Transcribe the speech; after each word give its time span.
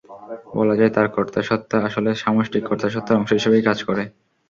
বলা 0.57 0.75
যায়, 0.79 0.91
তার 0.95 1.07
কর্তাসত্তা 1.15 1.77
আসলে 1.87 2.09
সামষ্টিক 2.23 2.63
কর্তাসত্তার 2.69 3.19
অংশ 3.19 3.31
হিসেবেই 3.37 3.65
কাজ 3.67 3.79
করে। 3.87 4.03